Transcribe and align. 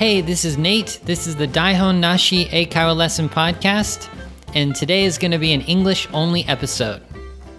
Hey, 0.00 0.22
this 0.22 0.46
is 0.46 0.56
Nate. 0.56 0.98
This 1.04 1.26
is 1.26 1.36
the 1.36 1.46
Daihon 1.46 1.98
Nashi 1.98 2.46
Eikaiwa 2.46 2.96
Lesson 2.96 3.28
Podcast, 3.28 4.08
and 4.54 4.74
today 4.74 5.04
is 5.04 5.18
going 5.18 5.32
to 5.32 5.36
be 5.36 5.52
an 5.52 5.60
English 5.60 6.08
only 6.14 6.42
episode. 6.46 7.02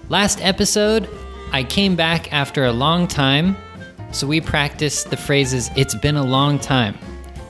Last 0.10 0.42
episode, 0.42 1.08
I 1.52 1.64
came 1.64 1.96
back 1.96 2.34
after 2.34 2.66
a 2.66 2.72
long 2.72 3.08
time, 3.08 3.56
so 4.12 4.26
we 4.26 4.42
practiced 4.42 5.12
the 5.12 5.18
phrases, 5.18 5.70
it's 5.76 5.94
been 5.94 6.16
a 6.16 6.24
long 6.24 6.58
time. 6.58 6.98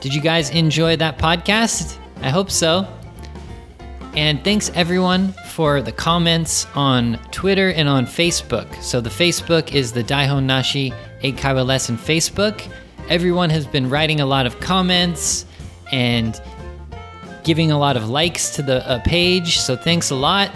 Did 0.02 0.12
you 0.12 0.20
guys 0.20 0.50
enjoy 0.50 0.96
that 0.96 1.16
podcast? 1.16 1.96
I 2.20 2.28
hope 2.28 2.50
so. 2.50 2.86
And 4.14 4.44
thanks 4.44 4.70
everyone 4.74 5.32
for 5.52 5.80
the 5.80 5.92
comments 5.92 6.66
on 6.74 7.18
Twitter 7.30 7.70
and 7.70 7.88
on 7.88 8.04
Facebook. 8.04 8.82
So 8.82 9.00
the 9.00 9.08
Facebook 9.08 9.72
is 9.72 9.92
the 9.92 10.04
Daihon 10.04 10.44
Nashi 10.44 10.92
Eikaiwa 11.22 11.64
Lesson 11.64 11.96
Facebook. 11.96 12.70
Everyone 13.08 13.50
has 13.50 13.66
been 13.66 13.90
writing 13.90 14.20
a 14.20 14.26
lot 14.26 14.46
of 14.46 14.58
comments 14.60 15.44
and 15.90 16.40
giving 17.44 17.70
a 17.70 17.78
lot 17.78 17.96
of 17.96 18.08
likes 18.08 18.56
to 18.56 18.62
the 18.62 18.88
uh, 18.88 19.00
page. 19.00 19.58
So 19.58 19.76
thanks 19.76 20.10
a 20.10 20.14
lot. 20.14 20.50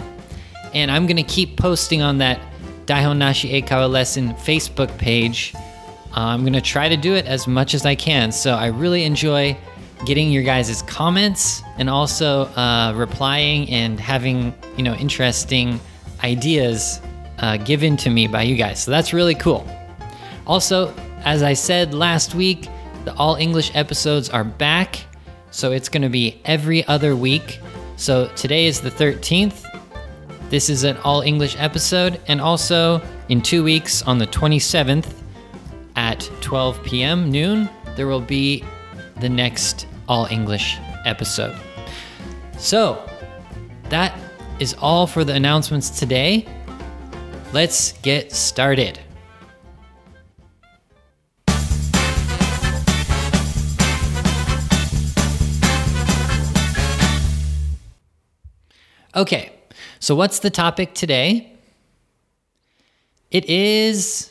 And 0.72 0.90
I'm 0.90 1.06
going 1.06 1.16
to 1.16 1.22
keep 1.22 1.56
posting 1.56 2.02
on 2.02 2.18
that 2.18 2.40
Daihon 2.86 3.18
Nashi 3.18 3.60
Eikaiwa 3.60 3.90
Lesson 3.90 4.34
Facebook 4.34 4.96
page. 4.98 5.52
Uh, 5.56 6.20
I'm 6.20 6.42
going 6.42 6.52
to 6.52 6.60
try 6.60 6.88
to 6.88 6.96
do 6.96 7.14
it 7.14 7.26
as 7.26 7.46
much 7.46 7.74
as 7.74 7.84
I 7.84 7.94
can. 7.94 8.32
So 8.32 8.54
I 8.54 8.66
really 8.66 9.04
enjoy 9.04 9.56
getting 10.04 10.30
your 10.30 10.42
guys' 10.42 10.82
comments 10.82 11.62
and 11.78 11.90
also 11.90 12.44
uh, 12.54 12.92
replying 12.94 13.70
and 13.70 13.98
having 13.98 14.54
you 14.76 14.82
know 14.82 14.94
interesting 14.94 15.80
ideas 16.22 17.00
uh, 17.38 17.56
given 17.58 17.96
to 17.98 18.10
me 18.10 18.26
by 18.26 18.42
you 18.42 18.56
guys. 18.56 18.82
So 18.82 18.90
that's 18.90 19.12
really 19.12 19.34
cool. 19.34 19.66
Also, 20.46 20.94
as 21.26 21.42
I 21.42 21.54
said 21.54 21.92
last 21.92 22.36
week, 22.36 22.68
the 23.04 23.12
all 23.16 23.34
English 23.34 23.72
episodes 23.74 24.30
are 24.30 24.44
back. 24.44 25.04
So 25.50 25.72
it's 25.72 25.88
going 25.88 26.02
to 26.02 26.08
be 26.08 26.40
every 26.44 26.86
other 26.86 27.16
week. 27.16 27.60
So 27.96 28.28
today 28.36 28.66
is 28.66 28.80
the 28.80 28.92
13th. 28.92 29.64
This 30.50 30.70
is 30.70 30.84
an 30.84 30.96
all 30.98 31.22
English 31.22 31.56
episode. 31.58 32.20
And 32.28 32.40
also 32.40 33.02
in 33.28 33.42
two 33.42 33.64
weeks 33.64 34.02
on 34.02 34.18
the 34.18 34.26
27th 34.28 35.12
at 35.96 36.30
12 36.42 36.82
p.m. 36.84 37.28
noon, 37.28 37.68
there 37.96 38.06
will 38.06 38.20
be 38.20 38.64
the 39.16 39.28
next 39.28 39.88
all 40.08 40.26
English 40.26 40.78
episode. 41.04 41.56
So 42.56 43.04
that 43.88 44.16
is 44.60 44.74
all 44.74 45.08
for 45.08 45.24
the 45.24 45.34
announcements 45.34 45.90
today. 45.90 46.46
Let's 47.52 47.92
get 48.02 48.30
started. 48.30 49.00
Okay, 59.16 59.50
so 59.98 60.14
what's 60.14 60.40
the 60.40 60.50
topic 60.50 60.92
today? 60.92 61.50
It 63.30 63.46
is 63.46 64.30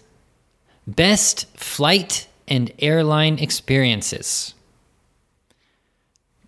best 0.85 1.47
flight 1.57 2.27
and 2.47 2.71
airline 2.77 3.39
experiences. 3.39 4.53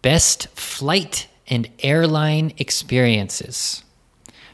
Best 0.03 0.49
flight 0.49 1.27
and 1.47 1.67
airline 1.79 2.53
experiences. 2.59 3.83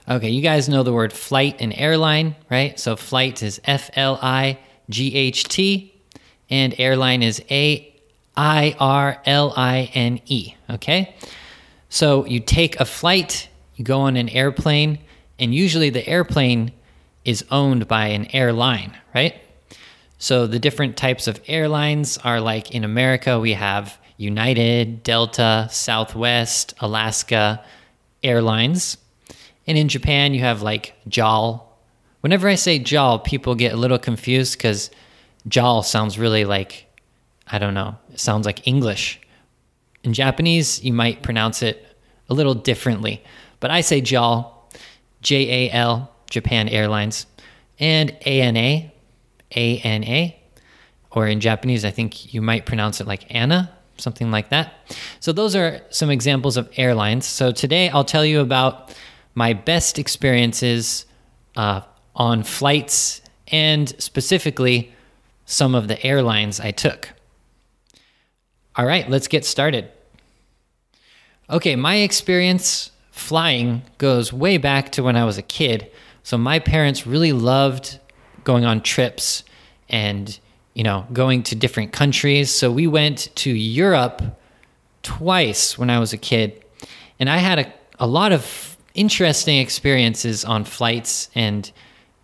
Okay, 0.10 0.30
you 0.30 0.42
guys 0.42 0.70
know 0.70 0.84
the 0.84 0.94
word 0.94 1.12
flight 1.12 1.58
and 1.60 1.74
airline, 1.76 2.38
right? 2.50 2.80
So 2.80 2.96
flight 2.96 3.44
is 3.44 3.60
F 3.66 3.90
L 3.96 4.18
I 4.22 4.60
G 4.90 5.14
H 5.14 5.44
T, 5.44 5.94
and 6.50 6.74
airline 6.78 7.22
is 7.22 7.44
A 7.52 7.94
I 8.38 8.78
R 8.80 9.22
L 9.26 9.54
I 9.58 9.92
N 9.94 10.22
E. 10.26 10.56
Okay, 10.70 11.16
so 11.90 12.26
you 12.26 12.40
take 12.40 12.80
a 12.80 12.86
flight 12.86 13.50
you 13.84 13.88
go 13.88 14.00
on 14.00 14.16
an 14.16 14.30
airplane, 14.30 15.00
and 15.38 15.54
usually 15.54 15.90
the 15.90 16.08
airplane 16.08 16.72
is 17.26 17.44
owned 17.52 17.86
by 17.86 18.08
an 18.08 18.28
airline, 18.34 18.98
right? 19.14 19.36
So 20.20 20.48
the 20.48 20.58
different 20.58 20.96
types 20.96 21.28
of 21.28 21.42
airlines 21.48 22.18
are 22.20 22.40
like 22.40 22.72
in 22.72 22.86
America, 22.86 23.42
we 23.42 23.54
have 23.54 23.98
United, 24.16 25.04
Delta, 25.04 25.68
Southwest, 25.70 26.74
Alaska 26.80 27.62
Airlines. 28.24 28.98
And 29.68 29.78
in 29.78 29.90
Japan, 29.90 30.34
you 30.34 30.40
have 30.40 30.62
like 30.62 30.94
JAL. 31.10 31.70
Whenever 32.22 32.48
I 32.48 32.56
say 32.56 32.80
JAL, 32.80 33.20
people 33.20 33.54
get 33.54 33.74
a 33.74 33.78
little 33.78 34.00
confused 34.00 34.58
because 34.58 34.92
JAL 35.50 35.84
sounds 35.84 36.18
really 36.18 36.46
like, 36.46 36.86
I 37.48 37.60
don't 37.60 37.74
know, 37.74 37.98
it 38.14 38.20
sounds 38.22 38.46
like 38.46 38.66
English. 38.66 39.20
In 40.06 40.14
Japanese, 40.14 40.82
you 40.82 40.94
might 40.94 41.22
pronounce 41.22 41.62
it 41.62 41.86
a 42.30 42.34
little 42.34 42.54
differently. 42.54 43.22
But 43.64 43.72
I 43.72 43.80
say 43.80 44.02
JAL, 44.02 44.68
J 45.22 45.70
A 45.70 45.72
L, 45.72 46.14
Japan 46.30 46.68
Airlines, 46.68 47.28
and 47.80 48.12
ANA, 48.28 48.92
ANA, 49.56 50.34
or 51.12 51.28
in 51.28 51.40
Japanese, 51.40 51.86
I 51.86 51.90
think 51.90 52.34
you 52.34 52.42
might 52.42 52.66
pronounce 52.66 53.00
it 53.00 53.08
like 53.08 53.34
Anna, 53.34 53.72
something 53.96 54.32
like 54.32 54.50
that. 54.50 54.74
So 55.22 55.32
those 55.32 55.56
are 55.56 55.80
some 55.92 56.10
examples 56.10 56.58
of 56.58 56.70
airlines. 56.76 57.26
So 57.26 57.54
today 57.54 57.88
I'll 57.88 58.04
tell 58.04 58.26
you 58.26 58.42
about 58.42 58.94
my 59.34 59.54
best 59.54 59.98
experiences 59.98 61.06
uh, 61.56 61.84
on 62.18 62.44
flights 62.44 63.22
and 63.48 63.88
specifically 63.98 64.92
some 65.46 65.74
of 65.74 65.88
the 65.88 66.06
airlines 66.06 66.60
I 66.60 66.72
took. 66.72 67.14
All 68.76 68.86
right, 68.86 69.10
let's 69.10 69.30
get 69.30 69.46
started. 69.46 69.90
Okay, 71.50 71.78
my 71.78 71.96
experience 71.96 72.90
flying 73.14 73.84
goes 74.00 74.34
way 74.34 74.58
back 74.58 74.92
to 74.92 75.04
when 75.04 75.16
I 75.16 75.24
was 75.24 75.38
a 75.38 75.44
kid. 75.44 75.90
So 76.24 76.36
my 76.36 76.58
parents 76.58 77.06
really 77.06 77.32
loved 77.32 78.00
going 78.44 78.66
on 78.66 78.82
trips 78.82 79.44
and 79.88 80.38
you 80.74 80.84
know 80.84 81.06
going 81.14 81.44
to 81.44 81.56
different 81.56 81.94
countries. 81.94 82.50
So 82.50 82.72
we 82.72 82.88
went 82.88 83.30
to 83.36 83.52
Europe 83.52 84.24
twice 85.04 85.78
when 85.78 85.92
I 85.92 86.00
was 86.00 86.12
a 86.12 86.18
kid, 86.18 86.66
and 87.20 87.30
I 87.30 87.38
had 87.38 87.60
a, 87.60 87.74
a 88.00 88.08
lot 88.08 88.32
of 88.32 88.78
interesting 88.96 89.60
experiences 89.60 90.44
on 90.44 90.64
flights 90.64 91.30
and 91.36 91.72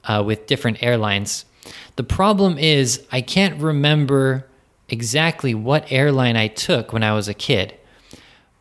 uh, 0.05 0.23
with 0.25 0.47
different 0.47 0.81
airlines. 0.81 1.45
The 1.97 2.03
problem 2.03 2.57
is 2.57 3.05
I 3.11 3.21
can't 3.21 3.61
remember 3.61 4.47
exactly 4.87 5.53
what 5.53 5.91
airline 5.91 6.35
I 6.35 6.47
took 6.47 6.93
when 6.93 7.03
I 7.03 7.13
was 7.13 7.27
a 7.27 7.33
kid, 7.35 7.75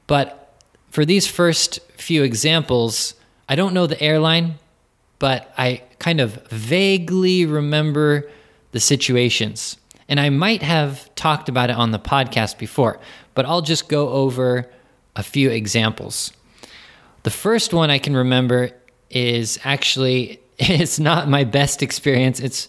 but 0.06 0.54
for 0.90 1.06
these 1.06 1.26
first 1.26 1.80
few 1.98 2.22
examples, 2.22 3.14
I 3.48 3.56
don't 3.56 3.74
know 3.74 3.86
the 3.86 4.00
airline, 4.00 4.58
but 5.18 5.52
I 5.58 5.82
kind 5.98 6.20
of 6.20 6.46
vaguely 6.48 7.44
remember 7.44 8.30
the 8.72 8.80
situations. 8.80 9.76
And 10.08 10.18
I 10.18 10.30
might 10.30 10.62
have 10.62 11.14
talked 11.14 11.48
about 11.48 11.70
it 11.70 11.76
on 11.76 11.90
the 11.90 11.98
podcast 11.98 12.58
before, 12.58 12.98
but 13.34 13.44
I'll 13.44 13.62
just 13.62 13.88
go 13.88 14.08
over 14.08 14.70
a 15.16 15.22
few 15.22 15.50
examples. 15.50 16.32
The 17.24 17.30
first 17.30 17.74
one 17.74 17.90
I 17.90 17.98
can 17.98 18.16
remember 18.16 18.70
is 19.10 19.58
actually 19.64 20.40
it's 20.58 20.98
not 20.98 21.28
my 21.28 21.44
best 21.44 21.82
experience. 21.82 22.40
It's 22.40 22.68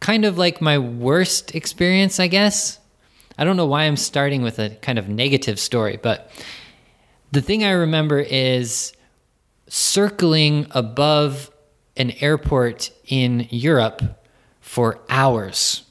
kind 0.00 0.24
of 0.24 0.36
like 0.36 0.60
my 0.60 0.78
worst 0.78 1.54
experience, 1.54 2.20
I 2.20 2.26
guess. 2.26 2.78
I 3.38 3.44
don't 3.44 3.56
know 3.56 3.66
why 3.66 3.84
I'm 3.84 3.96
starting 3.96 4.42
with 4.42 4.58
a 4.58 4.70
kind 4.82 4.98
of 4.98 5.08
negative 5.08 5.58
story, 5.58 5.98
but 6.00 6.30
the 7.32 7.40
thing 7.40 7.64
I 7.64 7.70
remember 7.70 8.20
is 8.20 8.92
circling 9.68 10.66
above 10.70 11.50
an 11.96 12.12
airport 12.20 12.90
in 13.06 13.46
Europe 13.50 14.02
for 14.60 14.98
hours. 15.08 15.82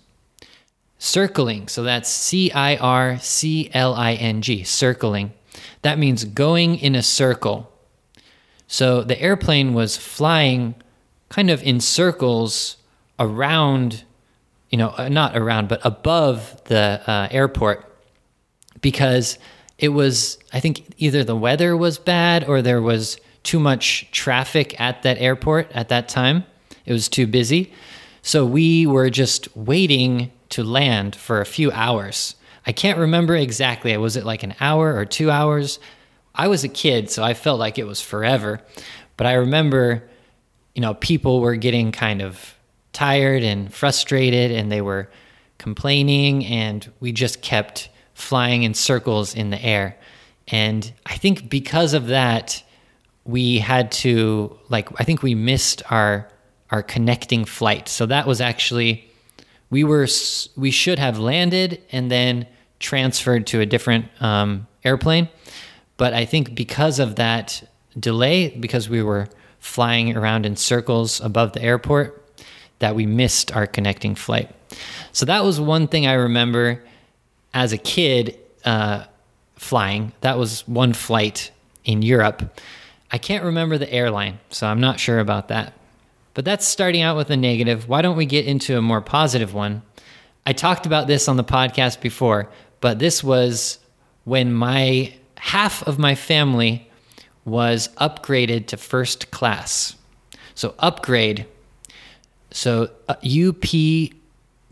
Circling, 0.98 1.68
so 1.68 1.84
that's 1.84 2.10
C 2.10 2.52
I 2.52 2.78
R 2.78 3.20
C 3.20 3.70
L 3.74 3.94
I 3.94 4.14
N 4.14 4.42
G, 4.42 4.64
circling. 4.64 5.34
That 5.82 6.00
means 6.00 6.24
going 6.24 6.78
in 6.78 6.96
a 6.96 7.04
circle. 7.04 7.70
So 8.68 9.04
the 9.04 9.22
airplane 9.22 9.74
was 9.74 9.98
flying 9.98 10.76
kind 11.30 11.50
of 11.50 11.62
in 11.64 11.80
circles 11.82 12.78
around, 13.20 14.04
you 14.70 14.78
know, 14.78 14.94
uh, 14.98 15.10
not 15.10 15.36
around, 15.36 15.68
but 15.68 15.82
above 15.84 16.62
the 16.66 17.02
uh, 17.06 17.28
airport 17.32 17.92
because 18.82 19.38
it 19.78 19.90
was 19.90 20.38
I 20.52 20.60
think 20.60 20.94
either 20.98 21.24
the 21.24 21.36
weather 21.36 21.76
was 21.76 21.98
bad 21.98 22.44
or 22.48 22.62
there 22.62 22.82
was 22.82 23.18
too 23.44 23.60
much 23.60 24.10
traffic 24.12 24.80
at 24.80 25.04
that 25.04 25.18
airport 25.20 25.72
at 25.74 25.90
that 25.90 26.08
time. 26.08 26.46
It 26.86 26.94
was 26.94 27.10
too 27.10 27.28
busy. 27.28 27.74
So 28.22 28.46
we 28.46 28.86
were 28.86 29.10
just 29.10 29.56
waiting 29.56 30.32
to 30.50 30.64
land 30.64 31.16
for 31.16 31.42
a 31.42 31.46
few 31.46 31.72
hours. 31.72 32.36
I 32.66 32.72
can't 32.72 32.98
remember 32.98 33.36
exactly. 33.36 33.96
Was 33.98 34.16
it 34.16 34.26
like 34.26 34.44
an 34.44 34.56
hour 34.62 34.96
or 34.96 35.04
2 35.04 35.30
hours? 35.30 35.80
I 36.34 36.48
was 36.48 36.64
a 36.64 36.70
kid, 36.70 37.10
so 37.10 37.22
I 37.22 37.34
felt 37.34 37.60
like 37.60 37.78
it 37.78 37.86
was 37.86 38.00
forever. 38.00 38.62
But 39.18 39.28
I 39.28 39.34
remember 39.34 40.04
you 40.74 40.82
know, 40.82 40.96
people 40.96 41.40
were 41.40 41.56
getting 41.56 41.92
kind 41.92 42.22
of 42.22 42.56
tired 42.94 43.44
and 43.44 43.74
frustrated 43.74 44.52
and 44.52 44.72
they 44.72 44.82
were 44.82 45.10
complaining 45.58 46.46
and 46.46 46.92
we 47.00 47.12
just 47.12 47.42
kept 47.42 47.90
flying 48.14 48.64
in 48.64 48.74
circles 48.74 49.36
in 49.36 49.50
the 49.50 49.64
air. 49.64 49.98
And 50.48 50.92
I 51.06 51.16
think 51.16 51.50
because 51.50 51.94
of 51.94 52.08
that, 52.08 52.64
we 53.26 53.60
had 53.60 53.92
to 53.92 54.60
like 54.70 54.90
I 55.00 55.04
think 55.04 55.24
we 55.24 55.36
missed 55.36 55.82
our 55.90 56.30
our 56.72 56.84
connecting 56.84 57.46
flight. 57.46 57.88
So 57.88 58.06
that 58.08 58.28
was 58.28 58.42
actually 58.42 59.10
we 59.70 59.84
were 59.84 60.08
we 60.56 60.72
should 60.72 61.00
have 61.00 61.20
landed 61.20 61.82
and 61.92 62.12
then 62.12 62.48
transferred 62.80 63.48
to 63.48 63.62
a 63.62 63.66
different 63.66 64.06
um, 64.22 64.68
airplane. 64.84 65.30
But 65.98 66.14
I 66.14 66.26
think 66.26 66.54
because 66.54 67.00
of 67.00 67.16
that 67.16 67.64
delay, 67.98 68.50
because 68.50 68.90
we 68.90 69.02
were 69.02 69.30
flying 69.60 70.18
around 70.18 70.46
in 70.46 70.58
circles 70.58 71.22
above 71.22 71.54
the 71.54 71.62
airport, 71.62 72.22
that 72.80 72.96
we 72.96 73.06
missed 73.06 73.56
our 73.56 73.66
connecting 73.66 74.14
flight. 74.14 74.54
So 75.14 75.26
that 75.26 75.44
was 75.44 75.62
one 75.62 75.88
thing 75.88 76.06
I 76.06 76.14
remember 76.14 76.84
as 77.54 77.74
a 77.74 77.78
kid 77.78 78.38
uh, 78.66 79.06
flying. 79.56 80.12
That 80.22 80.38
was 80.38 80.68
one 80.68 80.94
flight 80.94 81.52
in 81.84 82.02
Europe. 82.02 82.60
I 83.12 83.18
can't 83.18 83.44
remember 83.44 83.78
the 83.78 83.92
airline, 83.92 84.40
so 84.50 84.68
I'm 84.68 84.80
not 84.80 85.00
sure 85.00 85.20
about 85.20 85.50
that. 85.50 85.74
But 86.34 86.46
that's 86.46 86.68
starting 86.68 87.02
out 87.02 87.16
with 87.16 87.30
a 87.30 87.38
negative. 87.38 87.88
Why 87.88 88.02
don't 88.02 88.18
we 88.18 88.26
get 88.26 88.48
into 88.48 88.78
a 88.78 88.82
more 88.82 89.02
positive 89.02 89.54
one? 89.54 89.84
I 90.46 90.54
talked 90.54 90.86
about 90.86 91.08
this 91.08 91.28
on 91.28 91.38
the 91.38 91.44
podcast 91.44 92.02
before, 92.02 92.50
but 92.82 93.00
this 93.00 93.24
was 93.24 93.78
when 94.24 94.52
my 94.52 95.14
half 95.38 95.84
of 95.88 96.00
my 96.00 96.16
family 96.16 96.90
was 97.46 97.90
upgraded 98.00 98.68
to 98.68 98.78
first 98.78 99.30
class. 99.30 99.96
So, 100.56 100.74
upgrade. 100.80 101.46
So, 102.52 102.90
uh, 103.08 103.16
U 103.22 103.54
P 103.54 104.14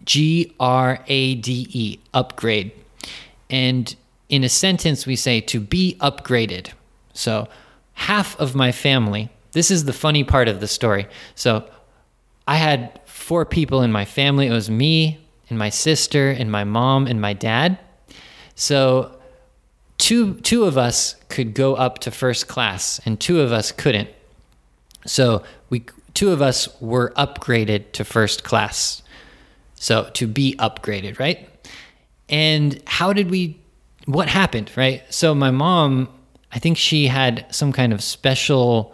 G 0.06 0.54
R 0.60 1.00
A 1.08 1.36
D 1.36 1.68
E, 1.72 2.00
upgrade. 2.14 2.72
And 3.50 3.96
in 4.30 4.44
a 4.44 4.50
sentence, 4.50 5.06
we 5.06 5.16
say 5.16 5.42
to 5.42 5.60
be 5.60 5.98
upgraded. 6.00 6.70
So, 7.14 7.48
half 7.94 8.40
of 8.40 8.56
my 8.56 8.72
family, 8.72 9.30
this 9.52 9.70
is 9.70 9.86
the 9.86 9.94
funny 9.94 10.24
part 10.24 10.48
of 10.48 10.62
the 10.62 10.68
story. 10.68 11.08
So, 11.36 11.70
I 12.48 12.56
had 12.56 13.00
four 13.06 13.46
people 13.46 13.82
in 13.82 13.92
my 13.92 14.06
family. 14.06 14.48
It 14.48 14.52
was 14.52 14.70
me 14.70 15.20
and 15.50 15.60
my 15.60 15.70
sister 15.70 16.30
and 16.30 16.52
my 16.52 16.64
mom 16.64 17.08
and 17.08 17.20
my 17.20 17.34
dad. 17.34 17.78
So, 18.56 19.18
two 19.98 20.36
two 20.36 20.64
of 20.64 20.78
us 20.78 21.16
could 21.30 21.54
go 21.54 21.76
up 21.76 22.00
to 22.00 22.12
first 22.12 22.48
class 22.48 23.00
and 23.06 23.20
two 23.20 23.42
of 23.42 23.52
us 23.52 23.72
couldn't. 23.72 24.10
So, 25.06 25.44
we 25.70 25.86
two 26.14 26.32
of 26.32 26.42
us 26.42 26.70
were 26.82 27.12
upgraded 27.18 27.92
to 27.94 28.06
first 28.06 28.44
class. 28.44 29.02
So, 29.82 30.12
to 30.14 30.28
be 30.28 30.56
upgraded, 30.60 31.18
right? 31.18 31.50
And 32.30 32.80
how 32.86 33.14
did 33.14 33.32
we 33.32 33.60
what 34.06 34.30
happened, 34.30 34.70
right? 34.78 35.02
So, 35.10 35.34
my 35.34 35.50
mom 35.50 36.08
I 36.52 36.60
think 36.60 36.78
she 36.78 37.08
had 37.08 37.48
some 37.50 37.72
kind 37.72 37.92
of 37.92 38.04
special 38.04 38.94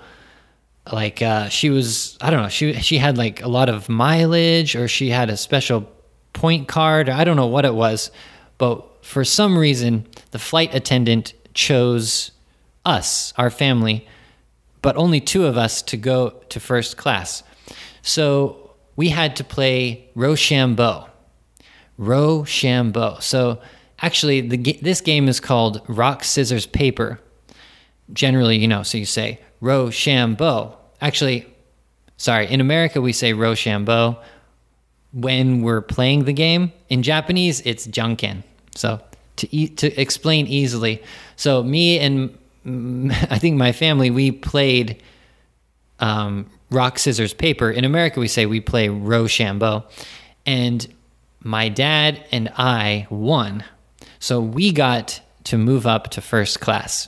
like 0.89 1.21
uh, 1.21 1.49
she 1.49 1.69
was 1.69 2.17
I 2.21 2.29
don't 2.29 2.41
know 2.41 2.47
she 2.47 2.71
she 2.75 2.99
had 2.99 3.17
like 3.17 3.41
a 3.41 3.49
lot 3.49 3.67
of 3.67 3.89
mileage 3.89 4.77
or 4.77 4.87
she 4.87 5.09
had 5.09 5.29
a 5.29 5.35
special 5.35 5.89
point 6.31 6.69
card 6.69 7.09
or 7.09 7.13
I 7.13 7.25
don't 7.25 7.35
know 7.35 7.47
what 7.47 7.65
it 7.65 7.73
was 7.73 8.09
but 8.57 9.03
for 9.03 9.25
some 9.25 9.57
reason 9.57 10.07
the 10.31 10.39
flight 10.39 10.73
attendant 10.73 11.33
chose 11.53 12.31
us 12.85 13.33
our 13.37 13.49
family 13.49 14.07
but 14.81 14.95
only 14.95 15.19
two 15.19 15.45
of 15.45 15.57
us 15.57 15.81
to 15.81 15.97
go 15.97 16.29
to 16.47 16.59
first 16.61 16.95
class 16.95 17.43
so 18.01 18.66
we 18.97 19.07
had 19.09 19.37
to 19.37 19.43
play 19.43 20.09
Rochambeau 20.15 21.07
Rochambeau 21.97 23.17
so 23.21 23.61
actually 24.01 24.41
the 24.41 24.57
this 24.81 24.99
game 24.99 25.29
is 25.29 25.39
called 25.39 25.81
rock 25.87 26.23
scissors 26.25 26.65
paper 26.65 27.19
generally, 28.13 28.57
you 28.57 28.67
know, 28.67 28.83
so 28.83 28.97
you 28.97 29.05
say 29.05 29.39
Rochambeau. 29.61 30.77
Actually, 31.01 31.45
sorry, 32.17 32.47
in 32.47 32.61
America 32.61 33.01
we 33.01 33.13
say 33.13 33.33
Rochambeau 33.33 34.17
when 35.13 35.61
we're 35.61 35.81
playing 35.81 36.25
the 36.25 36.33
game. 36.33 36.71
In 36.89 37.03
Japanese, 37.03 37.61
it's 37.61 37.87
Janken. 37.87 38.43
So 38.75 39.01
to 39.37 39.55
e- 39.55 39.69
to 39.69 39.99
explain 39.99 40.47
easily, 40.47 41.03
so 41.35 41.63
me 41.63 41.99
and 41.99 42.37
I 43.29 43.39
think 43.39 43.57
my 43.57 43.71
family 43.71 44.09
we 44.09 44.31
played 44.31 45.01
um, 45.99 46.49
rock 46.69 46.99
scissors 46.99 47.33
paper. 47.33 47.71
In 47.71 47.85
America, 47.85 48.19
we 48.19 48.27
say 48.27 48.45
we 48.45 48.59
play 48.59 48.89
Rochambeau, 48.89 49.85
and 50.45 50.87
my 51.41 51.69
dad 51.69 52.23
and 52.31 52.49
I 52.57 53.07
won. 53.09 53.63
So 54.19 54.41
we 54.41 54.71
got 54.71 55.21
to 55.45 55.57
move 55.57 55.87
up 55.87 56.09
to 56.11 56.21
first 56.21 56.59
class. 56.59 57.07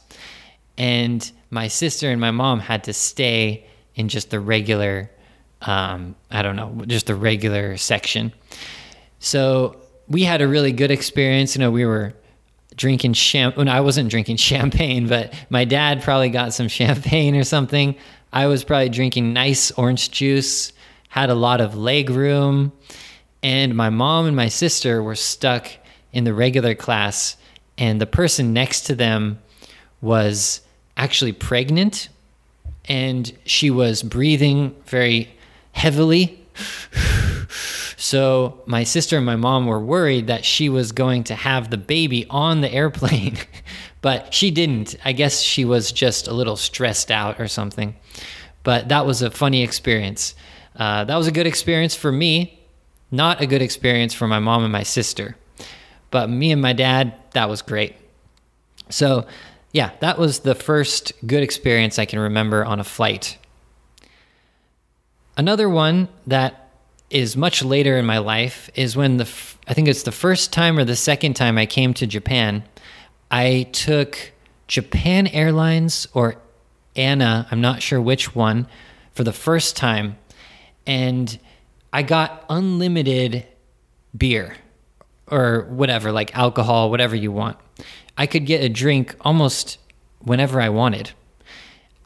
And 0.77 1.29
my 1.50 1.67
sister 1.67 2.09
and 2.09 2.21
my 2.21 2.31
mom 2.31 2.59
had 2.59 2.85
to 2.85 2.94
stay 2.94 3.65
in 3.95 4.07
just 4.07 4.29
the 4.29 4.39
regular 4.39 5.11
um, 5.61 6.15
i 6.31 6.41
don't 6.41 6.56
know 6.56 6.85
just 6.88 7.07
the 7.07 7.15
regular 7.15 7.75
section. 7.75 8.31
So 9.19 9.81
we 10.07 10.23
had 10.23 10.41
a 10.41 10.47
really 10.47 10.71
good 10.71 10.91
experience. 10.91 11.56
You 11.56 11.59
know 11.59 11.71
we 11.71 11.85
were 11.85 12.13
drinking 12.75 13.11
champagne 13.11 13.67
i 13.67 13.81
wasn't 13.81 14.09
drinking 14.09 14.38
champagne 14.51 15.06
but 15.06 15.33
my 15.50 15.65
dad 15.65 16.01
probably 16.01 16.29
got 16.29 16.53
some 16.53 16.69
champagne 16.69 17.35
or 17.35 17.44
something 17.44 17.94
i 18.34 18.46
was 18.48 18.64
probably 18.64 18.90
drinking 18.90 19.34
nice 19.34 19.72
orange 19.72 20.12
juice 20.12 20.74
had 21.10 21.30
a 21.30 21.36
lot 21.36 21.62
of 21.62 21.76
leg 21.76 22.10
room 22.10 22.72
and 23.42 23.76
my 23.76 23.90
mom 23.90 24.26
and 24.26 24.36
my 24.36 24.48
sister 24.48 25.02
were 25.02 25.16
stuck 25.16 25.70
in 26.12 26.24
the 26.24 26.34
regular 26.34 26.76
class 26.76 27.38
and 27.78 28.02
the 28.02 28.06
person 28.06 28.54
next 28.54 28.81
to 28.81 28.96
them 28.96 29.40
was 30.02 30.62
actually 30.98 31.31
pregnant 31.31 32.10
and 32.86 33.31
she 33.46 33.70
was 33.70 34.04
breathing 34.04 34.76
very 34.86 35.30
heavily. 35.72 36.46
So 38.02 38.62
my 38.66 38.86
sister 38.86 39.18
and 39.18 39.26
my 39.26 39.36
mom 39.36 39.66
were 39.66 39.80
worried 39.80 40.28
that 40.28 40.46
she 40.46 40.70
was 40.70 40.94
going 40.94 41.26
to 41.26 41.36
have 41.36 41.70
the 41.70 41.78
baby 41.78 42.26
on 42.30 42.62
the 42.62 42.72
airplane, 42.72 43.38
but 44.01 44.34
she 44.34 44.51
didn't. 44.51 44.96
I 45.04 45.12
guess 45.12 45.42
she 45.42 45.66
was 45.66 45.92
just 45.92 46.28
a 46.28 46.34
little 46.34 46.56
stressed 46.56 47.12
out 47.12 47.40
or 47.40 47.48
something. 47.48 47.96
But 48.63 48.90
that 48.90 49.06
was 49.06 49.22
a 49.22 49.31
funny 49.31 49.63
experience. 49.63 50.36
Uh, 50.75 51.04
that 51.06 51.16
was 51.16 51.28
a 51.28 51.31
good 51.31 51.48
experience 51.48 51.96
for 51.96 52.12
me, 52.12 52.60
not 53.12 53.42
a 53.42 53.48
good 53.48 53.62
experience 53.62 54.13
for 54.13 54.28
my 54.28 54.40
mom 54.40 54.64
and 54.64 54.71
my 54.71 54.83
sister. 54.83 55.35
But 56.12 56.30
me 56.30 56.52
and 56.52 56.62
my 56.62 56.73
dad, 56.73 57.14
that 57.31 57.50
was 57.50 57.62
great. 57.62 57.95
So 58.90 59.26
yeah, 59.71 59.92
that 60.00 60.18
was 60.18 60.40
the 60.40 60.56
first 60.56 61.14
good 61.26 61.44
experience 61.44 62.00
I 62.00 62.06
can 62.06 62.19
remember 62.19 62.66
on 62.66 62.80
a 62.80 62.83
flight. 62.83 63.38
Another 65.38 65.69
one 65.69 66.09
that 66.28 66.69
is 67.09 67.38
much 67.38 67.64
later 67.64 67.97
in 67.97 68.06
my 68.06 68.18
life 68.18 68.69
is 68.76 68.95
when 68.95 69.18
the 69.18 69.30
I 69.68 69.73
think 69.73 69.88
it's 69.88 70.04
the 70.04 70.12
first 70.12 70.52
time 70.52 70.78
or 70.78 70.83
the 70.83 70.95
second 70.95 71.35
time 71.35 71.57
I 71.57 71.66
came 71.66 71.94
to 71.95 72.07
Japan. 72.07 72.64
I 73.31 73.68
took 73.71 74.31
Japan 74.68 75.28
Airlines 75.28 76.07
or 76.14 76.36
Anna, 76.95 77.48
I'm 77.52 77.62
not 77.62 77.81
sure 77.81 78.02
which 78.02 78.36
one, 78.36 78.68
for 79.14 79.24
the 79.24 79.33
first 79.33 79.76
time 79.76 80.18
and 80.90 81.40
I 81.94 82.02
got 82.02 82.45
unlimited 82.50 83.45
beer 84.18 84.56
or 85.28 85.68
whatever, 85.69 86.12
like 86.12 86.36
alcohol, 86.36 86.90
whatever 86.90 87.16
you 87.16 87.31
want. 87.31 87.57
I 88.18 88.26
could 88.26 88.48
get 88.48 88.64
a 88.64 88.69
drink 88.69 89.16
almost 89.21 89.78
whenever 90.19 90.59
I 90.59 90.69
wanted. 90.69 91.12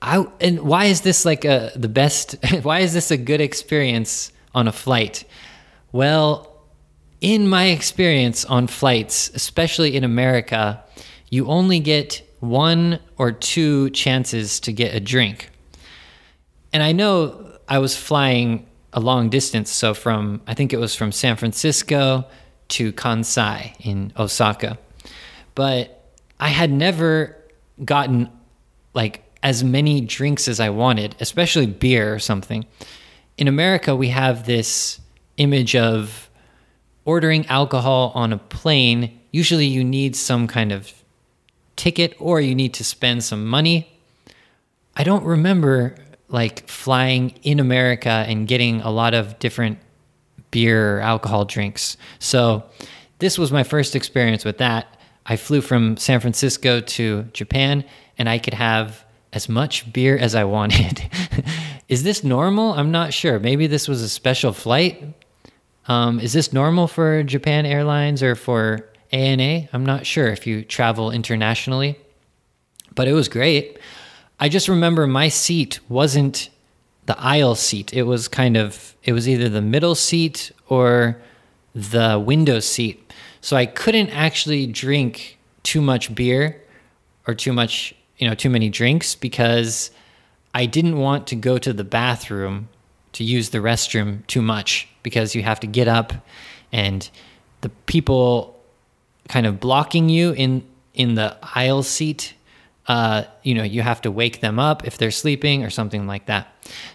I 0.01 0.25
and 0.41 0.63
why 0.63 0.85
is 0.85 0.99
this 1.01 1.23
like 1.23 1.45
a 1.45 1.71
the 1.77 1.87
best? 1.87 2.35
Why 2.63 2.79
is 2.79 2.93
this 2.93 3.09
a 3.09 3.15
good 3.15 3.39
experience 3.39 4.33
on 4.53 4.67
a 4.67 4.73
flight? 4.73 5.23
Well, 5.93 6.51
in 7.21 7.47
my 7.47 7.67
experience 7.67 8.43
on 8.43 8.67
flights, 8.67 9.31
especially 9.33 9.95
in 9.95 10.03
America, 10.03 10.83
you 11.33 11.47
only 11.47 11.79
get 11.79 12.21
one 12.41 12.99
or 13.17 13.31
two 13.31 13.89
chances 13.89 14.59
to 14.59 14.71
get 14.71 14.93
a 14.93 14.99
drink. 14.99 15.49
And 16.71 16.83
I 16.83 16.91
know 16.91 17.57
I 17.67 17.79
was 17.79 17.97
flying 17.97 18.67
a 18.93 18.99
long 18.99 19.31
distance, 19.31 19.71
so 19.71 19.95
from 19.95 20.41
I 20.45 20.53
think 20.53 20.73
it 20.73 20.77
was 20.77 20.93
from 20.93 21.11
San 21.11 21.35
Francisco 21.35 22.25
to 22.67 22.93
Kansai 22.93 23.73
in 23.79 24.13
Osaka. 24.15 24.77
But 25.55 26.11
I 26.39 26.49
had 26.49 26.71
never 26.71 27.35
gotten 27.83 28.29
like 28.93 29.23
as 29.41 29.63
many 29.63 30.01
drinks 30.01 30.47
as 30.47 30.59
I 30.59 30.69
wanted, 30.69 31.15
especially 31.19 31.65
beer 31.65 32.13
or 32.13 32.19
something. 32.19 32.63
In 33.39 33.47
America, 33.47 33.95
we 33.95 34.09
have 34.09 34.45
this 34.45 35.01
image 35.37 35.75
of 35.75 36.29
ordering 37.05 37.47
alcohol 37.47 38.11
on 38.13 38.33
a 38.33 38.37
plane. 38.37 39.19
Usually, 39.31 39.65
you 39.65 39.83
need 39.83 40.15
some 40.15 40.45
kind 40.45 40.71
of 40.71 40.93
ticket 41.75 42.15
or 42.19 42.41
you 42.41 42.55
need 42.55 42.73
to 42.75 42.83
spend 42.83 43.23
some 43.23 43.45
money. 43.45 43.89
I 44.95 45.03
don't 45.03 45.23
remember 45.23 45.95
like 46.29 46.67
flying 46.67 47.31
in 47.43 47.59
America 47.59 48.25
and 48.27 48.47
getting 48.47 48.81
a 48.81 48.89
lot 48.89 49.13
of 49.13 49.37
different 49.39 49.79
beer 50.51 50.97
or 50.97 51.01
alcohol 51.01 51.45
drinks. 51.45 51.97
So, 52.19 52.63
this 53.19 53.37
was 53.37 53.53
my 53.53 53.63
first 53.63 53.95
experience 53.95 54.43
with 54.43 54.57
that 54.57 54.97
I 55.25 55.37
flew 55.37 55.61
from 55.61 55.97
San 55.97 56.19
Francisco 56.19 56.81
to 56.81 57.23
Japan 57.33 57.85
and 58.17 58.27
I 58.27 58.37
could 58.37 58.53
have 58.53 59.05
as 59.31 59.49
much 59.49 59.91
beer 59.91 60.17
as 60.17 60.35
I 60.35 60.43
wanted. 60.43 61.01
is 61.89 62.03
this 62.03 62.23
normal? 62.23 62.73
I'm 62.73 62.91
not 62.91 63.13
sure. 63.13 63.39
Maybe 63.39 63.67
this 63.67 63.87
was 63.87 64.01
a 64.01 64.09
special 64.09 64.53
flight. 64.53 65.03
Um, 65.87 66.19
is 66.19 66.33
this 66.33 66.53
normal 66.53 66.87
for 66.87 67.23
Japan 67.23 67.65
Airlines 67.65 68.21
or 68.21 68.35
for 68.35 68.89
ANA? 69.13 69.69
I'm 69.71 69.85
not 69.85 70.05
sure 70.05 70.27
if 70.27 70.45
you 70.45 70.63
travel 70.63 71.11
internationally, 71.11 71.97
but 72.93 73.07
it 73.07 73.13
was 73.13 73.29
great. 73.29 73.77
I 74.39 74.49
just 74.49 74.67
remember 74.67 75.07
my 75.07 75.29
seat 75.29 75.79
wasn't 75.87 76.49
the 77.05 77.17
aisle 77.19 77.55
seat. 77.55 77.93
It 77.93 78.03
was 78.03 78.27
kind 78.27 78.57
of, 78.57 78.95
it 79.03 79.13
was 79.13 79.29
either 79.29 79.47
the 79.49 79.61
middle 79.61 79.95
seat 79.95 80.51
or 80.67 81.21
the 81.75 82.21
window 82.23 82.59
seat. 82.59 83.13
So 83.41 83.55
I 83.55 83.65
couldn't 83.65 84.09
actually 84.09 84.67
drink 84.67 85.37
too 85.63 85.81
much 85.81 86.13
beer 86.13 86.61
or 87.27 87.33
too 87.33 87.53
much, 87.53 87.95
you 88.17 88.27
know, 88.27 88.35
too 88.35 88.49
many 88.49 88.69
drinks 88.69 89.15
because 89.15 89.91
I 90.53 90.65
didn't 90.65 90.97
want 90.97 91.27
to 91.27 91.35
go 91.35 91.57
to 91.57 91.73
the 91.73 91.83
bathroom 91.83 92.69
to 93.13 93.23
use 93.23 93.49
the 93.49 93.59
restroom 93.59 94.25
too 94.27 94.41
much 94.41 94.87
because 95.03 95.35
you 95.35 95.43
have 95.43 95.59
to 95.61 95.67
get 95.67 95.87
up 95.87 96.13
and 96.71 97.09
the 97.61 97.69
people 97.69 98.52
kind 99.29 99.45
of 99.45 99.59
blocking 99.59 100.09
you 100.09 100.31
in 100.31 100.63
in 100.93 101.15
the 101.15 101.35
aisle 101.55 101.83
seat 101.83 102.33
uh, 102.87 103.23
you 103.43 103.55
know 103.55 103.63
you 103.63 103.81
have 103.81 104.01
to 104.01 104.11
wake 104.11 104.41
them 104.41 104.59
up 104.59 104.85
if 104.85 104.97
they're 104.97 105.11
sleeping 105.11 105.63
or 105.63 105.69
something 105.69 106.05
like 106.05 106.25
that 106.25 106.47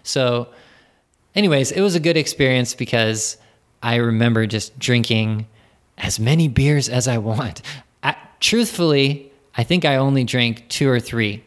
so 0.02 0.49
anyways 1.35 1.73
it 1.73 1.80
was 1.80 1.94
a 1.94 2.00
good 2.00 2.16
experience 2.16 2.75
because 2.75 3.38
i 3.82 3.97
remember 3.97 4.47
just 4.47 4.78
drinking 4.78 5.47
as 5.97 6.20
many 6.20 6.47
beers 6.47 6.88
as 6.88 7.08
i 7.08 7.16
want 7.16 7.62
I, 8.02 8.16
truthfully 8.40 9.32
i 9.56 9.64
think 9.64 9.85
i 9.85 9.97
only 9.97 10.25
drank 10.25 10.68
two 10.68 10.90
or 10.90 11.00
three 11.00 11.42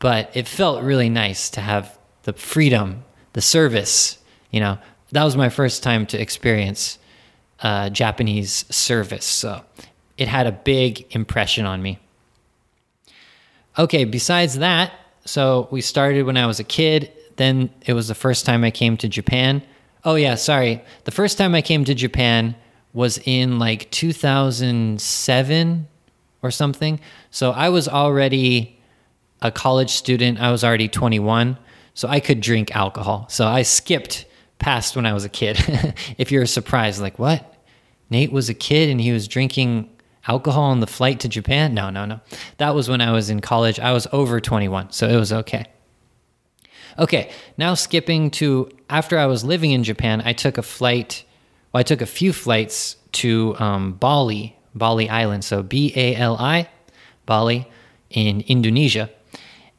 but 0.00 0.30
it 0.34 0.48
felt 0.48 0.82
really 0.82 1.08
nice 1.08 1.48
to 1.50 1.60
have 1.60 1.96
the 2.24 2.32
freedom 2.32 3.04
the 3.34 3.40
service 3.40 4.18
you 4.50 4.58
know 4.58 4.78
that 5.12 5.22
was 5.22 5.36
my 5.36 5.48
first 5.48 5.84
time 5.84 6.06
to 6.06 6.20
experience 6.20 6.98
uh, 7.60 7.90
Japanese 7.90 8.64
service. 8.74 9.24
So 9.24 9.62
it 10.18 10.28
had 10.28 10.46
a 10.46 10.52
big 10.52 11.06
impression 11.14 11.66
on 11.66 11.82
me. 11.82 11.98
Okay, 13.78 14.04
besides 14.04 14.58
that, 14.58 14.92
so 15.26 15.68
we 15.70 15.80
started 15.80 16.24
when 16.24 16.36
I 16.36 16.46
was 16.46 16.60
a 16.60 16.64
kid. 16.64 17.12
Then 17.36 17.70
it 17.84 17.92
was 17.92 18.08
the 18.08 18.14
first 18.14 18.46
time 18.46 18.64
I 18.64 18.70
came 18.70 18.96
to 18.98 19.08
Japan. 19.08 19.62
Oh, 20.04 20.14
yeah, 20.14 20.36
sorry. 20.36 20.82
The 21.04 21.10
first 21.10 21.36
time 21.36 21.54
I 21.54 21.60
came 21.62 21.84
to 21.84 21.94
Japan 21.94 22.56
was 22.92 23.18
in 23.24 23.58
like 23.58 23.90
2007 23.90 25.88
or 26.42 26.50
something. 26.50 27.00
So 27.30 27.50
I 27.50 27.68
was 27.68 27.88
already 27.88 28.80
a 29.42 29.50
college 29.50 29.90
student. 29.90 30.40
I 30.40 30.50
was 30.50 30.64
already 30.64 30.88
21. 30.88 31.58
So 31.92 32.08
I 32.08 32.20
could 32.20 32.40
drink 32.40 32.74
alcohol. 32.74 33.26
So 33.28 33.46
I 33.46 33.62
skipped 33.62 34.24
past 34.58 34.96
when 34.96 35.04
I 35.04 35.12
was 35.12 35.24
a 35.24 35.28
kid. 35.28 35.58
if 36.18 36.32
you're 36.32 36.46
surprised, 36.46 37.00
like, 37.00 37.18
what? 37.18 37.52
Nate 38.08 38.32
was 38.32 38.48
a 38.48 38.54
kid 38.54 38.88
and 38.88 39.00
he 39.00 39.12
was 39.12 39.28
drinking 39.28 39.90
alcohol 40.26 40.64
on 40.64 40.80
the 40.80 40.86
flight 40.86 41.20
to 41.20 41.28
Japan? 41.28 41.74
No, 41.74 41.90
no, 41.90 42.04
no. 42.04 42.20
That 42.58 42.74
was 42.74 42.88
when 42.88 43.00
I 43.00 43.12
was 43.12 43.30
in 43.30 43.40
college. 43.40 43.78
I 43.80 43.92
was 43.92 44.06
over 44.12 44.40
21, 44.40 44.92
so 44.92 45.08
it 45.08 45.16
was 45.16 45.32
okay. 45.32 45.66
Okay, 46.98 47.30
now 47.58 47.74
skipping 47.74 48.30
to 48.32 48.70
after 48.88 49.18
I 49.18 49.26
was 49.26 49.44
living 49.44 49.72
in 49.72 49.84
Japan, 49.84 50.22
I 50.24 50.32
took 50.32 50.56
a 50.56 50.62
flight. 50.62 51.24
Well, 51.72 51.80
I 51.80 51.82
took 51.82 52.00
a 52.00 52.06
few 52.06 52.32
flights 52.32 52.96
to 53.12 53.54
um, 53.58 53.92
Bali, 53.94 54.56
Bali 54.74 55.08
Island. 55.08 55.44
So 55.44 55.62
B 55.62 55.92
A 55.94 56.16
L 56.16 56.36
I, 56.38 56.68
Bali 57.26 57.68
in 58.10 58.42
Indonesia. 58.42 59.10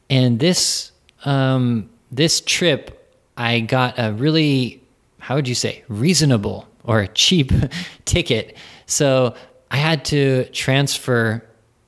And 0.08 0.38
this 0.38 0.92
um, 1.24 1.90
this 2.12 2.40
trip 2.40 2.98
I 3.38 3.60
got 3.60 3.94
a 3.98 4.12
really, 4.12 4.82
how 5.20 5.36
would 5.36 5.46
you 5.46 5.54
say, 5.54 5.84
reasonable 5.86 6.68
or 6.82 7.06
cheap 7.06 7.52
ticket. 8.04 8.56
So 8.86 9.34
I 9.70 9.76
had 9.76 10.04
to 10.06 10.44
transfer 10.46 11.44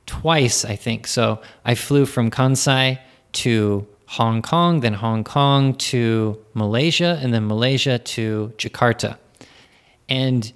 twice, 0.07 0.65
I 0.65 0.77
think. 0.77 1.07
So 1.07 1.41
I 1.65 1.75
flew 1.75 2.07
from 2.07 2.31
Kansai 2.31 2.99
to 3.33 3.87
Hong 4.07 4.43
Kong, 4.43 4.81
then 4.81 4.95
Hong 4.95 5.23
Kong 5.23 5.75
to 5.75 6.37
Malaysia, 6.55 7.19
and 7.23 7.33
then 7.33 7.47
Malaysia 7.47 7.99
to 7.99 8.53
Jakarta. 8.59 9.19
And 10.09 10.53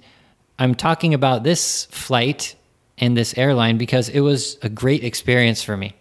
I'm 0.59 0.75
talking 0.75 1.13
about 1.13 1.43
this 1.43 1.85
flight 1.85 2.55
and 2.97 3.15
this 3.15 3.37
airline 3.37 3.77
because 3.77 4.09
it 4.09 4.19
was 4.19 4.57
a 4.61 4.69
great 4.69 5.03
experience 5.03 5.63
for 5.63 5.77
me. 5.77 5.95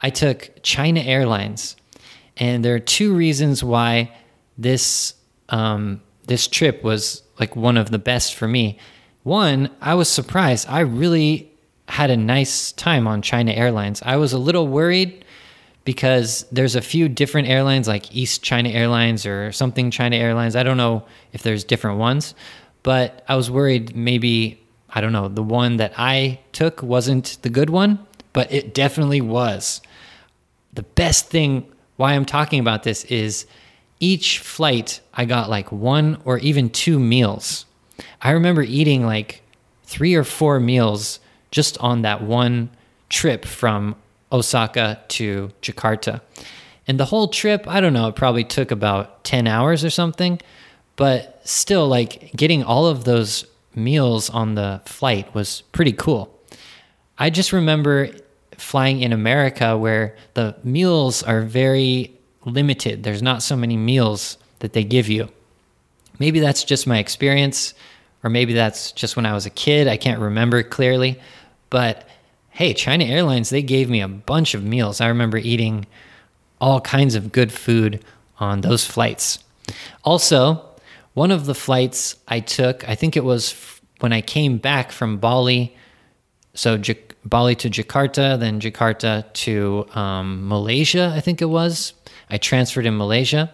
I 0.00 0.10
took 0.10 0.50
China 0.62 1.00
Airlines, 1.00 1.76
and 2.36 2.64
there 2.64 2.74
are 2.74 2.80
two 2.80 3.14
reasons 3.14 3.62
why 3.62 4.12
this 4.56 5.14
um, 5.48 6.00
this 6.26 6.46
trip 6.46 6.82
was 6.84 7.22
like 7.40 7.56
one 7.56 7.76
of 7.76 7.90
the 7.90 7.98
best 7.98 8.34
for 8.34 8.46
me. 8.46 8.78
One, 9.22 9.70
I 9.80 9.94
was 9.94 10.08
surprised. 10.08 10.68
I 10.68 10.80
really 10.80 11.50
had 11.88 12.10
a 12.10 12.16
nice 12.16 12.72
time 12.72 13.06
on 13.06 13.22
China 13.22 13.52
Airlines. 13.52 14.02
I 14.04 14.16
was 14.16 14.32
a 14.32 14.38
little 14.38 14.66
worried 14.66 15.24
because 15.84 16.46
there's 16.52 16.76
a 16.76 16.80
few 16.80 17.08
different 17.08 17.48
airlines 17.48 17.88
like 17.88 18.14
East 18.14 18.42
China 18.42 18.68
Airlines 18.68 19.26
or 19.26 19.52
something 19.52 19.90
China 19.90 20.16
Airlines. 20.16 20.56
I 20.56 20.62
don't 20.62 20.76
know 20.76 21.04
if 21.32 21.42
there's 21.42 21.64
different 21.64 21.98
ones, 21.98 22.34
but 22.82 23.24
I 23.28 23.36
was 23.36 23.50
worried 23.50 23.94
maybe 23.96 24.60
I 24.92 25.00
don't 25.00 25.12
know, 25.12 25.28
the 25.28 25.42
one 25.42 25.76
that 25.76 25.92
I 25.96 26.40
took 26.52 26.82
wasn't 26.82 27.38
the 27.42 27.50
good 27.50 27.70
one, 27.70 28.04
but 28.32 28.52
it 28.52 28.74
definitely 28.74 29.20
was. 29.20 29.80
The 30.72 30.82
best 30.82 31.28
thing 31.28 31.70
why 31.96 32.14
I'm 32.14 32.24
talking 32.24 32.60
about 32.60 32.82
this 32.82 33.04
is 33.04 33.46
each 34.00 34.38
flight, 34.38 35.00
I 35.14 35.26
got 35.26 35.50
like 35.50 35.70
one 35.70 36.20
or 36.24 36.38
even 36.38 36.70
two 36.70 36.98
meals. 36.98 37.66
I 38.22 38.30
remember 38.32 38.62
eating 38.62 39.04
like 39.04 39.42
three 39.84 40.14
or 40.14 40.24
four 40.24 40.60
meals 40.60 41.20
just 41.50 41.78
on 41.78 42.02
that 42.02 42.22
one 42.22 42.70
trip 43.08 43.44
from 43.44 43.96
Osaka 44.32 45.00
to 45.08 45.50
Jakarta. 45.62 46.20
And 46.86 46.98
the 46.98 47.04
whole 47.04 47.28
trip, 47.28 47.66
I 47.68 47.80
don't 47.80 47.92
know, 47.92 48.08
it 48.08 48.16
probably 48.16 48.44
took 48.44 48.70
about 48.70 49.24
10 49.24 49.46
hours 49.46 49.84
or 49.84 49.90
something. 49.90 50.40
But 50.96 51.40
still, 51.44 51.88
like 51.88 52.32
getting 52.36 52.62
all 52.62 52.86
of 52.86 53.04
those 53.04 53.46
meals 53.74 54.30
on 54.30 54.54
the 54.54 54.80
flight 54.84 55.34
was 55.34 55.62
pretty 55.72 55.92
cool. 55.92 56.36
I 57.18 57.30
just 57.30 57.52
remember 57.52 58.10
flying 58.56 59.00
in 59.00 59.12
America 59.12 59.76
where 59.76 60.16
the 60.34 60.56
meals 60.62 61.22
are 61.22 61.42
very 61.42 62.14
limited. 62.44 63.02
There's 63.02 63.22
not 63.22 63.42
so 63.42 63.56
many 63.56 63.76
meals 63.76 64.38
that 64.60 64.72
they 64.72 64.84
give 64.84 65.08
you. 65.08 65.28
Maybe 66.18 66.40
that's 66.40 66.64
just 66.64 66.86
my 66.86 66.98
experience, 66.98 67.72
or 68.22 68.30
maybe 68.30 68.52
that's 68.52 68.92
just 68.92 69.16
when 69.16 69.26
I 69.26 69.32
was 69.32 69.46
a 69.46 69.50
kid. 69.50 69.88
I 69.88 69.96
can't 69.96 70.20
remember 70.20 70.62
clearly. 70.62 71.20
But 71.70 72.06
hey, 72.50 72.74
China 72.74 73.04
Airlines, 73.04 73.50
they 73.50 73.62
gave 73.62 73.88
me 73.88 74.00
a 74.00 74.08
bunch 74.08 74.54
of 74.54 74.64
meals. 74.64 75.00
I 75.00 75.08
remember 75.08 75.38
eating 75.38 75.86
all 76.60 76.80
kinds 76.80 77.14
of 77.14 77.32
good 77.32 77.52
food 77.52 78.04
on 78.38 78.60
those 78.60 78.84
flights. 78.84 79.38
Also, 80.04 80.64
one 81.14 81.30
of 81.30 81.46
the 81.46 81.54
flights 81.54 82.16
I 82.28 82.40
took, 82.40 82.88
I 82.88 82.94
think 82.94 83.16
it 83.16 83.24
was 83.24 83.54
when 84.00 84.12
I 84.12 84.20
came 84.20 84.58
back 84.58 84.92
from 84.92 85.18
Bali. 85.18 85.76
So, 86.54 86.76
J- 86.76 86.98
Bali 87.24 87.54
to 87.56 87.70
Jakarta, 87.70 88.38
then 88.38 88.60
Jakarta 88.60 89.30
to 89.32 89.86
um, 89.94 90.48
Malaysia, 90.48 91.12
I 91.14 91.20
think 91.20 91.40
it 91.40 91.46
was. 91.46 91.94
I 92.28 92.38
transferred 92.38 92.86
in 92.86 92.96
Malaysia. 92.96 93.52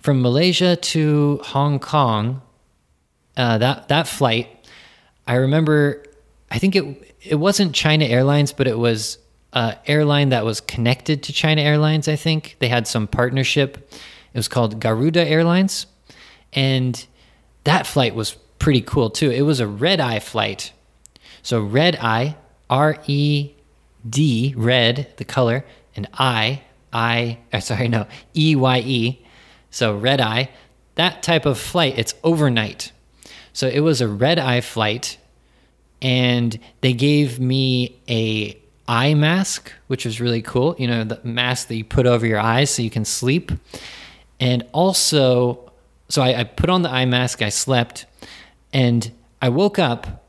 From 0.00 0.20
Malaysia 0.20 0.76
to 0.76 1.40
Hong 1.44 1.78
Kong, 1.78 2.42
uh, 3.36 3.58
that 3.58 3.88
that 3.88 4.08
flight, 4.08 4.68
I 5.26 5.34
remember. 5.34 6.02
I 6.50 6.58
think 6.58 6.76
it 6.76 7.16
it 7.22 7.36
wasn't 7.36 7.74
China 7.74 8.04
Airlines, 8.04 8.52
but 8.52 8.66
it 8.66 8.78
was 8.78 9.18
an 9.52 9.76
airline 9.86 10.28
that 10.30 10.44
was 10.44 10.60
connected 10.60 11.22
to 11.24 11.32
China 11.32 11.62
Airlines. 11.62 12.08
I 12.08 12.16
think 12.16 12.56
they 12.58 12.68
had 12.68 12.86
some 12.86 13.06
partnership. 13.06 13.78
It 14.32 14.38
was 14.38 14.48
called 14.48 14.80
Garuda 14.80 15.26
Airlines, 15.26 15.86
and 16.52 17.06
that 17.64 17.86
flight 17.86 18.14
was 18.14 18.36
pretty 18.58 18.80
cool 18.80 19.10
too. 19.10 19.30
It 19.30 19.42
was 19.42 19.60
a 19.60 19.66
red 19.66 20.00
eye 20.00 20.20
flight. 20.20 20.72
So 21.42 21.60
red 21.60 21.96
eye, 21.96 22.36
R 22.70 22.98
E 23.06 23.50
D, 24.08 24.54
red, 24.56 25.12
the 25.16 25.24
color, 25.24 25.64
and 25.96 26.08
I, 26.14 26.62
I, 26.92 27.38
uh, 27.52 27.60
sorry, 27.60 27.88
no, 27.88 28.06
E 28.36 28.56
Y 28.56 28.78
E. 28.80 29.26
So 29.70 29.96
red 29.96 30.20
eye, 30.20 30.50
that 30.94 31.22
type 31.22 31.46
of 31.46 31.58
flight, 31.58 31.98
it's 31.98 32.14
overnight. 32.22 32.92
So 33.54 33.66
it 33.68 33.80
was 33.80 34.02
a 34.02 34.08
red 34.08 34.38
eye 34.38 34.60
flight, 34.60 35.16
and 36.02 36.58
they 36.82 36.92
gave 36.92 37.40
me 37.40 37.98
a 38.08 38.60
eye 38.86 39.14
mask, 39.14 39.72
which 39.86 40.04
was 40.04 40.20
really 40.20 40.42
cool. 40.42 40.76
You 40.78 40.86
know, 40.86 41.04
the 41.04 41.20
mask 41.24 41.68
that 41.68 41.76
you 41.76 41.84
put 41.84 42.06
over 42.06 42.26
your 42.26 42.40
eyes 42.40 42.70
so 42.70 42.82
you 42.82 42.90
can 42.90 43.06
sleep. 43.06 43.50
And 44.38 44.66
also, 44.72 45.72
so 46.08 46.20
I, 46.20 46.40
I 46.40 46.44
put 46.44 46.68
on 46.68 46.82
the 46.82 46.90
eye 46.90 47.06
mask, 47.06 47.40
I 47.40 47.48
slept, 47.48 48.04
and 48.72 49.10
I 49.40 49.48
woke 49.48 49.78
up 49.78 50.26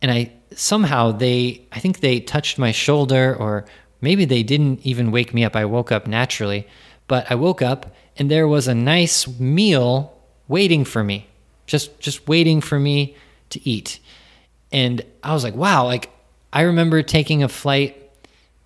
and 0.00 0.10
I 0.10 0.32
somehow 0.54 1.12
they, 1.12 1.66
I 1.72 1.80
think 1.80 2.00
they 2.00 2.20
touched 2.20 2.58
my 2.58 2.72
shoulder, 2.72 3.36
or 3.38 3.64
maybe 4.00 4.24
they 4.24 4.42
didn't 4.42 4.80
even 4.86 5.10
wake 5.10 5.34
me 5.34 5.44
up. 5.44 5.56
I 5.56 5.64
woke 5.64 5.92
up 5.92 6.06
naturally, 6.06 6.66
but 7.08 7.30
I 7.30 7.34
woke 7.34 7.60
up 7.60 7.94
and 8.16 8.30
there 8.30 8.48
was 8.48 8.68
a 8.68 8.74
nice 8.74 9.26
meal 9.40 10.16
waiting 10.48 10.84
for 10.84 11.02
me, 11.02 11.26
just 11.66 11.98
just 12.00 12.26
waiting 12.28 12.60
for 12.60 12.78
me 12.78 13.16
to 13.50 13.68
eat. 13.68 13.98
And 14.72 15.02
I 15.22 15.34
was 15.34 15.44
like, 15.44 15.54
wow, 15.54 15.84
like 15.84 16.10
I 16.52 16.62
remember 16.62 17.02
taking 17.02 17.42
a 17.42 17.48
flight 17.48 18.10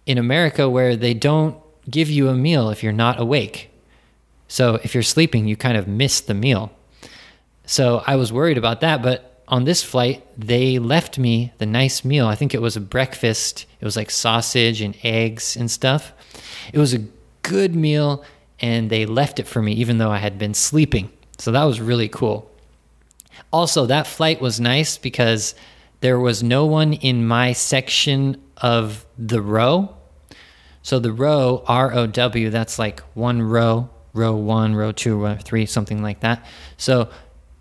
in 0.06 0.18
America 0.18 0.68
where 0.68 0.96
they 0.96 1.14
don't 1.14 1.56
give 1.90 2.08
you 2.08 2.28
a 2.28 2.34
meal 2.34 2.70
if 2.70 2.82
you're 2.82 2.92
not 2.92 3.20
awake. 3.20 3.70
So 4.48 4.76
if 4.82 4.94
you're 4.94 5.02
sleeping, 5.02 5.46
you 5.46 5.56
kind 5.56 5.76
of 5.76 5.88
miss 5.88 6.20
the 6.20 6.34
meal. 6.34 6.70
So 7.64 8.02
I 8.06 8.16
was 8.16 8.32
worried 8.32 8.58
about 8.58 8.80
that, 8.82 9.02
but 9.02 9.42
on 9.48 9.64
this 9.64 9.82
flight, 9.82 10.24
they 10.38 10.78
left 10.78 11.18
me 11.18 11.52
the 11.58 11.66
nice 11.66 12.04
meal. 12.04 12.26
I 12.26 12.34
think 12.34 12.54
it 12.54 12.62
was 12.62 12.76
a 12.76 12.80
breakfast. 12.80 13.66
It 13.80 13.84
was 13.84 13.96
like 13.96 14.10
sausage 14.10 14.80
and 14.80 14.96
eggs 15.02 15.56
and 15.56 15.70
stuff. 15.70 16.12
It 16.72 16.78
was 16.78 16.94
a 16.94 17.04
good 17.42 17.76
meal, 17.76 18.24
and 18.60 18.90
they 18.90 19.06
left 19.06 19.38
it 19.38 19.46
for 19.46 19.62
me 19.62 19.72
even 19.74 19.98
though 19.98 20.10
I 20.10 20.18
had 20.18 20.38
been 20.38 20.54
sleeping. 20.54 21.10
So 21.38 21.52
that 21.52 21.64
was 21.64 21.80
really 21.80 22.08
cool. 22.08 22.50
Also, 23.52 23.86
that 23.86 24.06
flight 24.06 24.40
was 24.40 24.60
nice 24.60 24.98
because 24.98 25.54
there 26.00 26.18
was 26.18 26.42
no 26.42 26.66
one 26.66 26.92
in 26.92 27.26
my 27.26 27.52
section 27.52 28.40
of 28.58 29.06
the 29.18 29.40
row. 29.40 29.96
So 30.82 30.98
the 30.98 31.12
row, 31.12 31.64
R 31.66 31.92
O 31.94 32.06
W, 32.06 32.50
that's 32.50 32.78
like 32.78 33.00
one 33.14 33.42
row, 33.42 33.90
row 34.12 34.36
one, 34.36 34.74
row 34.74 34.92
two, 34.92 35.16
row 35.16 35.36
three, 35.36 35.66
something 35.66 36.02
like 36.02 36.20
that. 36.20 36.44
So 36.76 37.08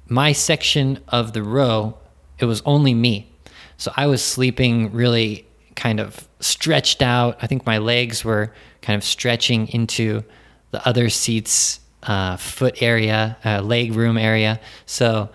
my 0.07 0.31
section 0.33 0.99
of 1.07 1.33
the 1.33 1.43
row, 1.43 1.97
it 2.37 2.45
was 2.45 2.61
only 2.65 2.93
me. 2.93 3.31
So 3.77 3.91
I 3.95 4.07
was 4.07 4.23
sleeping 4.23 4.93
really 4.93 5.45
kind 5.75 5.99
of 5.99 6.27
stretched 6.39 7.01
out. 7.01 7.37
I 7.41 7.47
think 7.47 7.65
my 7.65 7.79
legs 7.79 8.23
were 8.23 8.53
kind 8.81 8.95
of 8.95 9.03
stretching 9.03 9.67
into 9.69 10.23
the 10.71 10.87
other 10.87 11.09
seats 11.09 11.79
uh, 12.03 12.37
foot 12.37 12.81
area, 12.81 13.37
uh, 13.43 13.61
leg 13.61 13.93
room 13.93 14.17
area. 14.17 14.59
So 14.85 15.29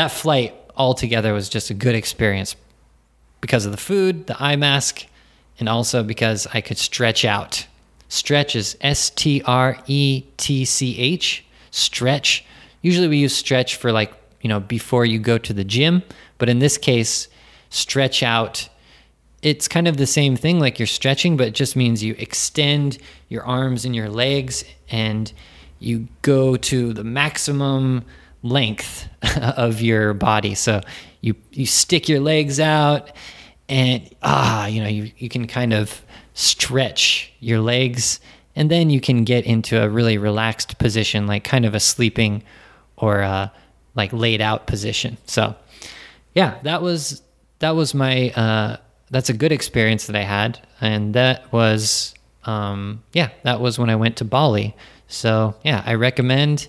that 0.00 0.10
flight 0.10 0.54
altogether 0.76 1.34
was 1.34 1.50
just 1.50 1.68
a 1.68 1.74
good 1.74 1.94
experience 1.94 2.56
because 3.42 3.66
of 3.66 3.72
the 3.72 3.76
food, 3.76 4.26
the 4.26 4.42
eye 4.42 4.56
mask, 4.56 5.04
and 5.58 5.68
also 5.68 6.02
because 6.02 6.46
I 6.54 6.62
could 6.62 6.78
stretch 6.78 7.22
out. 7.22 7.66
Stretch 8.08 8.56
is 8.56 8.78
S 8.80 9.10
T 9.10 9.42
R 9.44 9.76
E 9.86 10.22
T 10.38 10.64
C 10.64 10.98
H. 10.98 11.44
Stretch. 11.70 12.46
Usually 12.80 13.08
we 13.08 13.18
use 13.18 13.36
stretch 13.36 13.76
for 13.76 13.92
like, 13.92 14.14
you 14.40 14.48
know, 14.48 14.58
before 14.58 15.04
you 15.04 15.18
go 15.18 15.36
to 15.36 15.52
the 15.52 15.64
gym, 15.64 16.02
but 16.38 16.48
in 16.48 16.60
this 16.60 16.78
case, 16.78 17.28
stretch 17.68 18.22
out. 18.22 18.70
It's 19.42 19.68
kind 19.68 19.86
of 19.86 19.98
the 19.98 20.06
same 20.06 20.34
thing 20.34 20.60
like 20.60 20.78
you're 20.78 20.86
stretching, 20.86 21.36
but 21.36 21.46
it 21.48 21.54
just 21.54 21.76
means 21.76 22.02
you 22.02 22.14
extend 22.18 22.96
your 23.28 23.44
arms 23.44 23.84
and 23.84 23.94
your 23.94 24.08
legs 24.08 24.64
and 24.90 25.30
you 25.78 26.08
go 26.22 26.56
to 26.56 26.94
the 26.94 27.04
maximum 27.04 28.06
length 28.42 29.08
of 29.36 29.80
your 29.80 30.14
body. 30.14 30.54
So 30.54 30.80
you 31.20 31.34
you 31.52 31.66
stick 31.66 32.08
your 32.08 32.20
legs 32.20 32.60
out 32.60 33.12
and 33.68 34.08
ah, 34.22 34.66
you 34.66 34.82
know, 34.82 34.88
you, 34.88 35.10
you 35.18 35.28
can 35.28 35.46
kind 35.46 35.72
of 35.72 36.02
stretch 36.34 37.32
your 37.40 37.60
legs 37.60 38.20
and 38.56 38.70
then 38.70 38.90
you 38.90 39.00
can 39.00 39.24
get 39.24 39.44
into 39.44 39.82
a 39.82 39.88
really 39.88 40.18
relaxed 40.18 40.78
position, 40.78 41.26
like 41.26 41.44
kind 41.44 41.64
of 41.64 41.74
a 41.74 41.80
sleeping 41.80 42.42
or 42.96 43.20
a, 43.20 43.52
like 43.94 44.12
laid 44.12 44.40
out 44.40 44.66
position. 44.66 45.16
So 45.26 45.54
yeah, 46.34 46.58
that 46.62 46.82
was 46.82 47.22
that 47.60 47.76
was 47.76 47.94
my 47.94 48.30
uh, 48.30 48.76
that's 49.10 49.28
a 49.28 49.32
good 49.32 49.52
experience 49.52 50.06
that 50.06 50.16
I 50.16 50.22
had, 50.22 50.58
and 50.80 51.14
that 51.14 51.52
was 51.52 52.14
um, 52.44 53.02
yeah, 53.12 53.30
that 53.42 53.60
was 53.60 53.78
when 53.78 53.90
I 53.90 53.96
went 53.96 54.16
to 54.18 54.24
Bali. 54.24 54.74
So 55.08 55.54
yeah, 55.64 55.82
I 55.84 55.94
recommend 55.94 56.68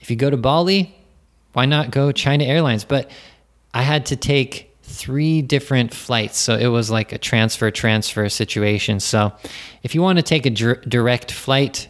if 0.00 0.10
you 0.10 0.16
go 0.16 0.30
to 0.30 0.36
Bali, 0.36 0.94
why 1.52 1.66
not 1.66 1.90
go 1.90 2.12
China 2.12 2.44
Airlines? 2.44 2.84
But 2.84 3.10
I 3.74 3.82
had 3.82 4.06
to 4.06 4.16
take 4.16 4.76
three 4.82 5.42
different 5.42 5.92
flights, 5.94 6.38
so 6.38 6.56
it 6.56 6.68
was 6.68 6.90
like 6.90 7.12
a 7.12 7.18
transfer 7.18 7.70
transfer 7.70 8.28
situation. 8.28 9.00
So 9.00 9.32
if 9.82 9.94
you 9.94 10.02
want 10.02 10.18
to 10.18 10.22
take 10.22 10.46
a 10.46 10.50
direct 10.50 11.30
flight, 11.30 11.88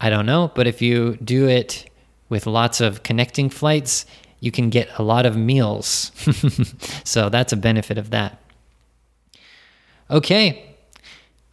I 0.00 0.10
don't 0.10 0.26
know, 0.26 0.50
but 0.54 0.66
if 0.66 0.82
you 0.82 1.16
do 1.16 1.48
it 1.48 1.88
with 2.28 2.46
lots 2.46 2.80
of 2.80 3.02
connecting 3.02 3.50
flights, 3.50 4.06
you 4.40 4.50
can 4.50 4.70
get 4.70 4.88
a 4.98 5.02
lot 5.02 5.26
of 5.26 5.36
meals. 5.36 6.10
so 7.04 7.28
that's 7.28 7.52
a 7.52 7.56
benefit 7.56 7.98
of 7.98 8.10
that. 8.10 8.38
Okay, 10.10 10.74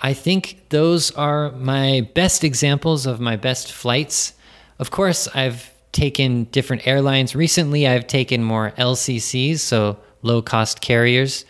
I 0.01 0.13
think 0.13 0.69
those 0.69 1.11
are 1.11 1.51
my 1.51 2.09
best 2.13 2.43
examples 2.43 3.05
of 3.05 3.19
my 3.19 3.35
best 3.35 3.71
flights. 3.71 4.33
Of 4.79 4.91
course, 4.91 5.27
I've 5.35 5.71
taken 5.91 6.45
different 6.45 6.87
airlines. 6.87 7.35
Recently, 7.35 7.87
I've 7.87 8.07
taken 8.07 8.43
more 8.43 8.71
LCCs, 8.77 9.59
so 9.59 9.97
low 10.21 10.41
cost 10.41 10.81
carriers. 10.81 11.45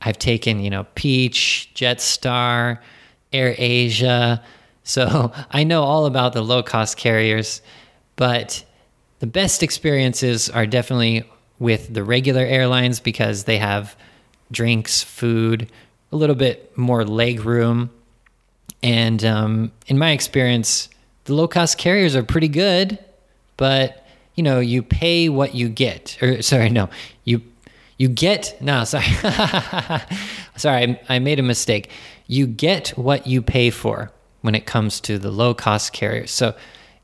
I've 0.00 0.18
taken, 0.18 0.60
you 0.60 0.70
know, 0.70 0.86
Peach, 0.94 1.70
Jetstar, 1.74 2.78
Air 3.32 3.54
Asia. 3.58 4.42
So 4.84 5.32
I 5.50 5.64
know 5.64 5.82
all 5.82 6.06
about 6.06 6.32
the 6.32 6.42
low 6.42 6.62
cost 6.62 6.96
carriers, 6.96 7.62
but 8.16 8.64
the 9.18 9.26
best 9.26 9.62
experiences 9.62 10.48
are 10.48 10.66
definitely 10.66 11.28
with 11.58 11.92
the 11.92 12.02
regular 12.02 12.42
airlines 12.42 13.00
because 13.00 13.44
they 13.44 13.58
have 13.58 13.96
drinks, 14.50 15.02
food, 15.02 15.70
a 16.10 16.16
little 16.16 16.34
bit 16.34 16.76
more 16.76 17.04
leg 17.04 17.44
room. 17.44 17.90
And 18.82 19.22
um, 19.24 19.72
in 19.86 19.98
my 19.98 20.12
experience, 20.12 20.88
the 21.24 21.34
low 21.34 21.46
cost 21.46 21.76
carriers 21.76 22.16
are 22.16 22.22
pretty 22.22 22.48
good, 22.48 22.98
but 23.60 24.06
you 24.36 24.42
know, 24.42 24.58
you 24.58 24.82
pay 24.82 25.28
what 25.28 25.54
you 25.54 25.68
get. 25.68 26.16
Or 26.22 26.40
sorry, 26.40 26.70
no, 26.70 26.88
you 27.24 27.42
you 27.98 28.08
get 28.08 28.56
no, 28.62 28.84
sorry, 28.84 29.04
sorry, 30.56 30.82
I, 30.82 31.00
I 31.10 31.18
made 31.18 31.38
a 31.38 31.42
mistake. 31.42 31.90
You 32.26 32.46
get 32.46 32.88
what 32.96 33.26
you 33.26 33.42
pay 33.42 33.68
for 33.68 34.10
when 34.40 34.54
it 34.54 34.64
comes 34.64 34.98
to 35.02 35.18
the 35.18 35.30
low 35.30 35.52
cost 35.52 35.92
carriers. 35.92 36.30
So 36.30 36.54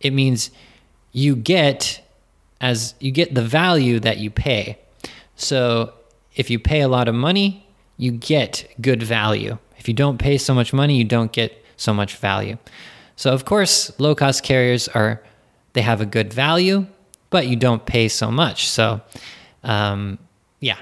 it 0.00 0.14
means 0.14 0.50
you 1.12 1.36
get 1.36 2.02
as 2.62 2.94
you 3.00 3.10
get 3.12 3.34
the 3.34 3.42
value 3.42 4.00
that 4.00 4.16
you 4.16 4.30
pay. 4.30 4.78
So 5.36 5.92
if 6.36 6.48
you 6.48 6.58
pay 6.58 6.80
a 6.80 6.88
lot 6.88 7.06
of 7.06 7.14
money, 7.14 7.66
you 7.98 8.12
get 8.12 8.66
good 8.80 9.02
value. 9.02 9.58
If 9.76 9.88
you 9.88 9.94
don't 9.94 10.16
pay 10.16 10.38
so 10.38 10.54
much 10.54 10.72
money, 10.72 10.96
you 10.96 11.04
don't 11.04 11.32
get 11.32 11.62
so 11.76 11.92
much 11.92 12.16
value. 12.16 12.56
So 13.14 13.30
of 13.34 13.44
course, 13.44 13.92
low 14.00 14.14
cost 14.14 14.42
carriers 14.42 14.88
are 14.88 15.22
they 15.76 15.82
have 15.82 16.00
a 16.00 16.06
good 16.06 16.32
value, 16.32 16.86
but 17.28 17.46
you 17.46 17.54
don't 17.54 17.84
pay 17.84 18.08
so 18.08 18.30
much. 18.30 18.66
So 18.66 19.02
um, 19.62 20.18
yeah, 20.60 20.78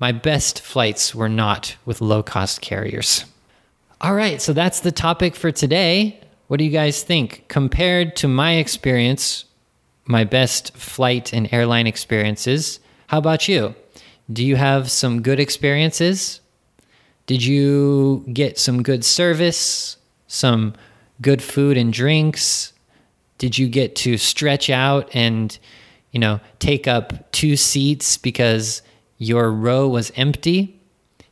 my 0.00 0.10
best 0.10 0.60
flights 0.60 1.14
were 1.14 1.28
not 1.28 1.76
with 1.84 2.00
low 2.00 2.24
cost 2.24 2.60
carriers. 2.60 3.24
All 4.00 4.14
right, 4.14 4.42
so 4.42 4.52
that's 4.52 4.80
the 4.80 4.90
topic 4.90 5.36
for 5.36 5.52
today. 5.52 6.18
What 6.48 6.56
do 6.56 6.64
you 6.64 6.72
guys 6.72 7.04
think? 7.04 7.44
Compared 7.46 8.16
to 8.16 8.26
my 8.26 8.54
experience, 8.54 9.44
my 10.06 10.24
best 10.24 10.76
flight 10.76 11.32
and 11.32 11.48
airline 11.54 11.86
experiences, 11.86 12.80
how 13.06 13.18
about 13.18 13.46
you? 13.46 13.76
Do 14.32 14.44
you 14.44 14.56
have 14.56 14.90
some 14.90 15.22
good 15.22 15.38
experiences? 15.38 16.40
Did 17.26 17.44
you 17.44 18.24
get 18.32 18.58
some 18.58 18.82
good 18.82 19.04
service, 19.04 19.98
some 20.26 20.74
good 21.20 21.40
food 21.40 21.76
and 21.76 21.92
drinks? 21.92 22.72
Did 23.42 23.58
you 23.58 23.66
get 23.66 23.96
to 23.96 24.18
stretch 24.18 24.70
out 24.70 25.10
and, 25.16 25.58
you 26.12 26.20
know, 26.20 26.38
take 26.60 26.86
up 26.86 27.32
two 27.32 27.56
seats 27.56 28.16
because 28.16 28.82
your 29.18 29.50
row 29.50 29.88
was 29.88 30.12
empty? 30.14 30.80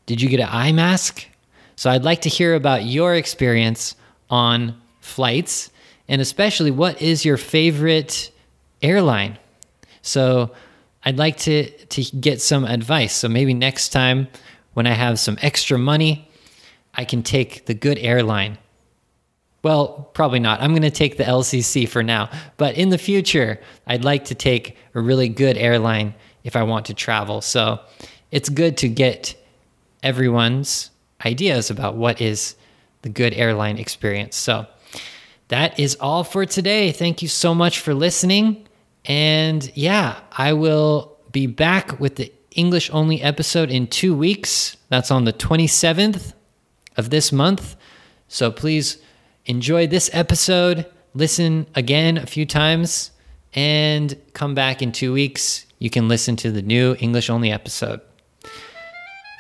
Did 0.06 0.20
you 0.20 0.28
get 0.28 0.40
an 0.40 0.48
eye 0.50 0.72
mask? 0.72 1.24
So 1.76 1.88
I'd 1.88 2.02
like 2.02 2.22
to 2.22 2.28
hear 2.28 2.56
about 2.56 2.82
your 2.82 3.14
experience 3.14 3.94
on 4.28 4.74
flights 4.98 5.70
and 6.08 6.20
especially 6.20 6.72
what 6.72 7.00
is 7.00 7.24
your 7.24 7.36
favorite 7.36 8.32
airline? 8.82 9.38
So 10.02 10.50
I'd 11.04 11.16
like 11.16 11.36
to 11.46 11.70
to 11.70 12.02
get 12.16 12.42
some 12.42 12.64
advice. 12.64 13.14
So 13.14 13.28
maybe 13.28 13.54
next 13.54 13.90
time 13.90 14.26
when 14.74 14.88
I 14.88 14.94
have 14.94 15.20
some 15.20 15.38
extra 15.42 15.78
money, 15.78 16.28
I 16.92 17.04
can 17.04 17.22
take 17.22 17.66
the 17.66 17.74
good 17.74 17.98
airline. 17.98 18.58
Well, 19.62 20.10
probably 20.14 20.40
not. 20.40 20.62
I'm 20.62 20.70
going 20.70 20.82
to 20.82 20.90
take 20.90 21.18
the 21.18 21.24
LCC 21.24 21.88
for 21.88 22.02
now. 22.02 22.30
But 22.56 22.76
in 22.76 22.88
the 22.88 22.98
future, 22.98 23.60
I'd 23.86 24.04
like 24.04 24.26
to 24.26 24.34
take 24.34 24.76
a 24.94 25.00
really 25.00 25.28
good 25.28 25.58
airline 25.58 26.14
if 26.44 26.56
I 26.56 26.62
want 26.62 26.86
to 26.86 26.94
travel. 26.94 27.40
So 27.40 27.80
it's 28.30 28.48
good 28.48 28.78
to 28.78 28.88
get 28.88 29.36
everyone's 30.02 30.90
ideas 31.24 31.70
about 31.70 31.96
what 31.96 32.20
is 32.20 32.56
the 33.02 33.10
good 33.10 33.34
airline 33.34 33.78
experience. 33.78 34.36
So 34.36 34.66
that 35.48 35.78
is 35.78 35.96
all 36.00 36.24
for 36.24 36.46
today. 36.46 36.92
Thank 36.92 37.22
you 37.22 37.28
so 37.28 37.54
much 37.54 37.80
for 37.80 37.92
listening. 37.92 38.66
And 39.04 39.70
yeah, 39.74 40.20
I 40.32 40.52
will 40.54 41.18
be 41.32 41.46
back 41.46 42.00
with 42.00 42.16
the 42.16 42.32
English 42.54 42.90
only 42.92 43.20
episode 43.20 43.70
in 43.70 43.86
two 43.86 44.14
weeks. 44.14 44.76
That's 44.88 45.10
on 45.10 45.24
the 45.24 45.32
27th 45.32 46.34
of 46.96 47.10
this 47.10 47.32
month. 47.32 47.76
So 48.28 48.50
please 48.50 48.98
enjoy 49.46 49.86
this 49.86 50.10
episode, 50.12 50.86
listen 51.14 51.66
again 51.74 52.18
a 52.18 52.26
few 52.26 52.46
times, 52.46 53.10
and 53.54 54.16
come 54.32 54.54
back 54.54 54.82
in 54.82 54.92
two 54.92 55.12
weeks. 55.12 55.66
You 55.78 55.90
can 55.90 56.08
listen 56.08 56.36
to 56.36 56.50
the 56.50 56.62
new 56.62 56.96
English 57.00 57.30
only 57.30 57.50
episode. 57.50 58.00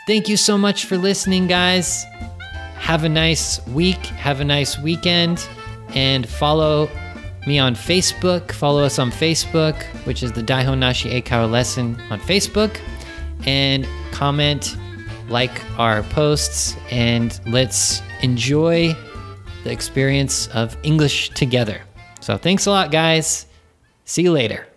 Thank 0.06 0.28
you 0.28 0.36
so 0.36 0.58
much 0.58 0.86
for 0.86 0.96
listening, 0.96 1.46
guys. 1.46 2.04
Have 2.76 3.04
a 3.04 3.08
nice 3.08 3.64
week, 3.68 3.98
have 4.06 4.40
a 4.40 4.44
nice 4.44 4.78
weekend, 4.78 5.46
and 5.94 6.28
follow 6.28 6.88
me 7.46 7.58
on 7.58 7.74
Facebook. 7.74 8.52
Follow 8.52 8.82
us 8.82 8.98
on 8.98 9.10
Facebook, 9.10 9.82
which 10.06 10.22
is 10.22 10.32
the 10.32 10.42
Daihon 10.42 10.78
Nashi 10.78 11.20
lesson 11.20 12.00
on 12.10 12.18
Facebook, 12.20 12.80
and 13.46 13.86
comment, 14.12 14.76
like 15.28 15.62
our 15.78 16.02
posts, 16.04 16.74
and 16.90 17.38
let's 17.46 18.02
enjoy 18.22 18.96
the 19.64 19.72
experience 19.72 20.48
of 20.48 20.76
English 20.82 21.30
together. 21.30 21.82
So 22.20 22.36
thanks 22.36 22.66
a 22.66 22.70
lot, 22.70 22.90
guys. 22.90 23.46
See 24.04 24.22
you 24.22 24.32
later. 24.32 24.69